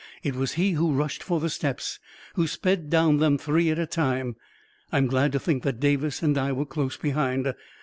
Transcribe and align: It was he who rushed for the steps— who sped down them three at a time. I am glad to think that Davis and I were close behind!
It 0.23 0.33
was 0.33 0.53
he 0.53 0.71
who 0.71 0.93
rushed 0.93 1.21
for 1.21 1.39
the 1.39 1.47
steps— 1.51 1.99
who 2.33 2.47
sped 2.47 2.89
down 2.89 3.17
them 3.17 3.37
three 3.37 3.69
at 3.69 3.77
a 3.77 3.85
time. 3.85 4.35
I 4.91 4.97
am 4.97 5.05
glad 5.05 5.31
to 5.33 5.39
think 5.39 5.61
that 5.61 5.79
Davis 5.79 6.23
and 6.23 6.35
I 6.39 6.53
were 6.53 6.65
close 6.65 6.97
behind! 6.97 7.53